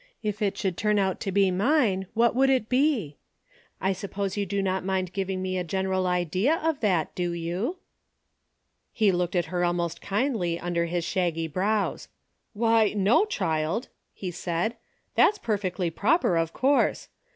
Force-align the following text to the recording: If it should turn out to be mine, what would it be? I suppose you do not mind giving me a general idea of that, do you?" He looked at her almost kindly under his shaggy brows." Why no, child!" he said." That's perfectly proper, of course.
If 0.23 0.41
it 0.41 0.57
should 0.57 0.77
turn 0.77 0.97
out 0.97 1.19
to 1.19 1.31
be 1.31 1.51
mine, 1.51 2.07
what 2.15 2.33
would 2.33 2.49
it 2.49 2.69
be? 2.69 3.17
I 3.79 3.93
suppose 3.93 4.35
you 4.35 4.47
do 4.47 4.59
not 4.59 4.83
mind 4.83 5.13
giving 5.13 5.43
me 5.43 5.59
a 5.59 5.63
general 5.63 6.07
idea 6.07 6.55
of 6.55 6.79
that, 6.79 7.13
do 7.13 7.33
you?" 7.33 7.77
He 8.91 9.11
looked 9.11 9.35
at 9.35 9.45
her 9.53 9.63
almost 9.63 10.01
kindly 10.01 10.59
under 10.59 10.85
his 10.87 11.05
shaggy 11.05 11.47
brows." 11.47 12.07
Why 12.53 12.93
no, 12.93 13.25
child!" 13.25 13.89
he 14.15 14.31
said." 14.31 14.75
That's 15.15 15.37
perfectly 15.37 15.91
proper, 15.91 16.35
of 16.35 16.51
course. 16.51 17.07